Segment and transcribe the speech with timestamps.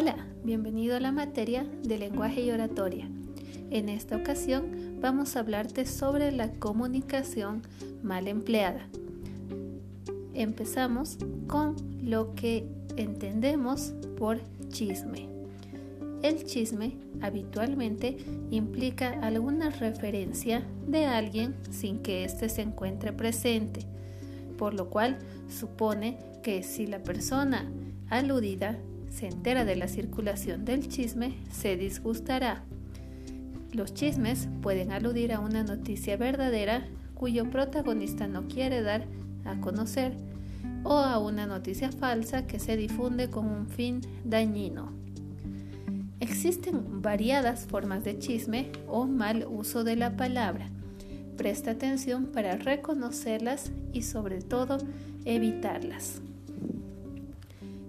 [0.00, 3.10] Hola, bienvenido a la materia de lenguaje y oratoria.
[3.70, 7.62] En esta ocasión vamos a hablarte sobre la comunicación
[8.04, 8.86] mal empleada.
[10.34, 12.64] Empezamos con lo que
[12.96, 14.38] entendemos por
[14.68, 15.28] chisme.
[16.22, 18.18] El chisme habitualmente
[18.52, 23.80] implica alguna referencia de alguien sin que éste se encuentre presente,
[24.58, 27.68] por lo cual supone que si la persona
[28.10, 28.78] aludida
[29.10, 32.62] se entera de la circulación del chisme, se disgustará.
[33.72, 39.06] Los chismes pueden aludir a una noticia verdadera cuyo protagonista no quiere dar
[39.44, 40.14] a conocer
[40.84, 44.92] o a una noticia falsa que se difunde con un fin dañino.
[46.20, 50.68] Existen variadas formas de chisme o mal uso de la palabra.
[51.36, 54.78] Presta atención para reconocerlas y sobre todo
[55.24, 56.20] evitarlas.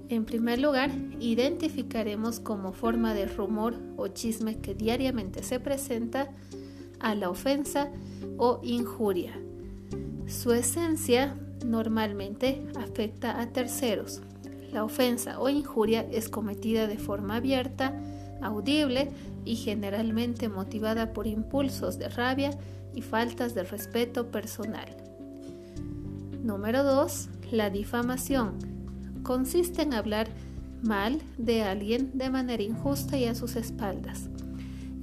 [0.09, 6.31] En primer lugar, identificaremos como forma de rumor o chisme que diariamente se presenta
[6.99, 7.91] a la ofensa
[8.37, 9.39] o injuria.
[10.25, 14.21] Su esencia normalmente afecta a terceros.
[14.71, 17.93] La ofensa o injuria es cometida de forma abierta,
[18.41, 19.11] audible
[19.45, 22.49] y generalmente motivada por impulsos de rabia
[22.95, 24.89] y faltas de respeto personal.
[26.41, 27.29] Número 2.
[27.51, 28.78] La difamación
[29.29, 30.27] consiste en hablar
[30.81, 34.27] mal de alguien de manera injusta y a sus espaldas.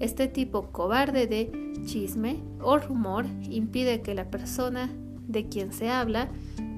[0.01, 1.53] Este tipo cobarde de
[1.85, 4.91] chisme o rumor impide que la persona
[5.29, 6.29] de quien se habla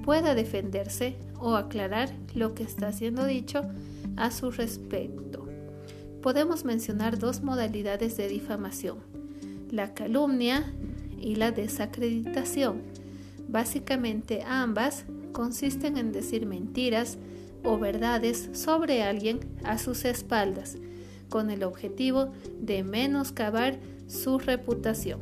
[0.05, 3.63] pueda defenderse o aclarar lo que está siendo dicho
[4.19, 5.49] a su respecto.
[6.21, 8.99] Podemos mencionar dos modalidades de difamación,
[9.71, 10.71] la calumnia
[11.19, 12.83] y la desacreditación.
[13.49, 17.17] Básicamente ambas consisten en decir mentiras
[17.65, 20.77] o verdades sobre alguien a sus espaldas,
[21.31, 25.21] con el objetivo de menoscabar su reputación.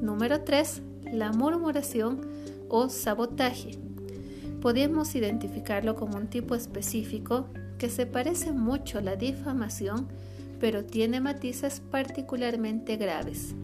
[0.00, 0.82] Número 3.
[1.12, 2.20] La murmuración
[2.68, 3.72] o sabotaje.
[4.60, 7.46] Podemos identificarlo como un tipo específico
[7.78, 10.08] que se parece mucho a la difamación,
[10.60, 13.54] pero tiene matices particularmente graves.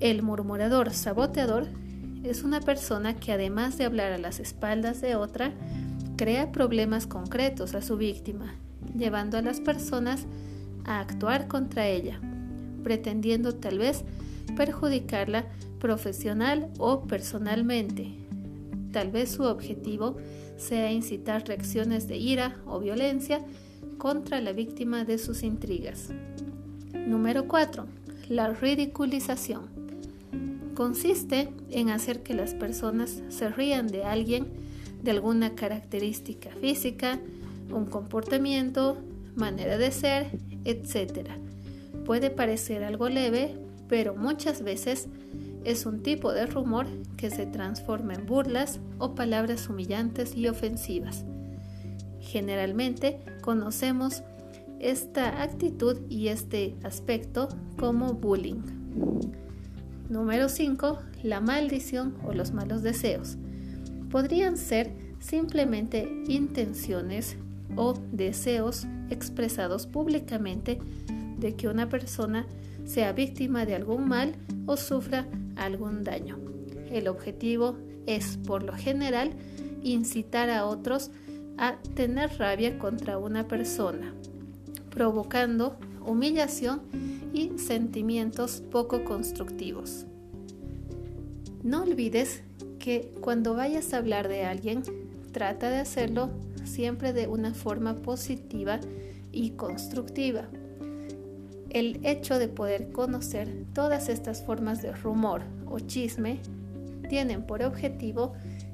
[0.00, 1.68] El murmurador saboteador
[2.22, 5.52] es una persona que además de hablar a las espaldas de otra,
[6.16, 8.56] crea problemas concretos a su víctima,
[8.94, 10.26] llevando a las personas
[10.84, 12.20] a actuar contra ella,
[12.84, 14.04] pretendiendo tal vez
[14.54, 15.46] perjudicarla
[15.80, 18.12] profesional o personalmente.
[18.92, 20.16] Tal vez su objetivo
[20.58, 23.40] sea incitar reacciones de ira o violencia
[23.96, 26.10] contra la víctima de sus intrigas.
[26.92, 27.86] Número 4.
[28.28, 29.75] La ridiculización
[30.76, 34.46] consiste en hacer que las personas se rían de alguien,
[35.02, 37.18] de alguna característica física,
[37.72, 38.98] un comportamiento,
[39.34, 41.30] manera de ser, etc.
[42.04, 43.56] Puede parecer algo leve,
[43.88, 45.08] pero muchas veces
[45.64, 51.24] es un tipo de rumor que se transforma en burlas o palabras humillantes y ofensivas.
[52.20, 54.22] Generalmente conocemos
[54.78, 57.48] esta actitud y este aspecto
[57.78, 58.62] como bullying.
[60.08, 60.98] Número 5.
[61.24, 63.36] La maldición o los malos deseos.
[64.10, 67.36] Podrían ser simplemente intenciones
[67.74, 70.78] o deseos expresados públicamente
[71.38, 72.46] de que una persona
[72.84, 74.36] sea víctima de algún mal
[74.66, 76.38] o sufra algún daño.
[76.90, 79.32] El objetivo es, por lo general,
[79.82, 81.10] incitar a otros
[81.58, 84.14] a tener rabia contra una persona,
[84.90, 86.82] provocando humillación
[87.32, 90.06] y sentimientos poco constructivos.
[91.62, 92.42] No olvides
[92.78, 94.82] que cuando vayas a hablar de alguien,
[95.32, 96.30] trata de hacerlo
[96.64, 98.80] siempre de una forma positiva
[99.32, 100.44] y constructiva.
[101.70, 106.38] El hecho de poder conocer todas estas formas de rumor o chisme
[107.08, 108.32] tienen por objetivo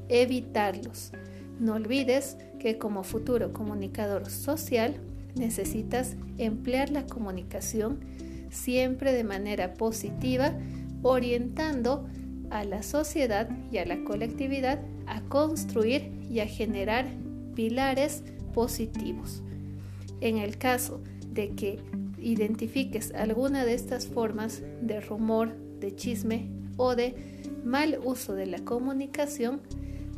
[0.09, 1.13] evitarlos.
[1.59, 4.95] No olvides que como futuro comunicador social
[5.35, 8.01] necesitas emplear la comunicación
[8.51, 10.53] siempre de manera positiva,
[11.03, 12.07] orientando
[12.51, 17.07] a la sociedad y a la colectividad a construir y a generar
[17.55, 18.23] pilares
[18.55, 19.43] positivos.
[20.21, 21.01] En el caso
[21.33, 21.79] de que
[22.21, 27.15] identifiques alguna de estas formas de rumor, de chisme o de
[27.65, 29.61] mal uso de la comunicación,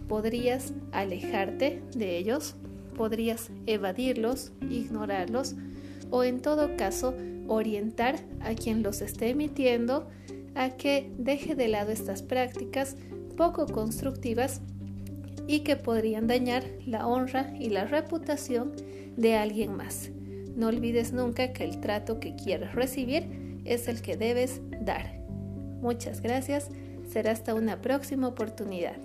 [0.09, 2.57] podrías alejarte de ellos,
[2.95, 5.55] podrías evadirlos, ignorarlos
[6.11, 7.15] o en todo caso
[7.49, 10.09] orientar a quien los esté emitiendo
[10.55, 12.97] a que deje de lado estas prácticas
[13.37, 14.61] poco constructivas
[15.47, 18.73] y que podrían dañar la honra y la reputación
[19.17, 20.11] de alguien más.
[20.57, 25.21] No olvides nunca que el trato que quieres recibir es el que debes dar.
[25.81, 26.71] Muchas gracias.
[27.11, 28.97] Será hasta una próxima oportunidad.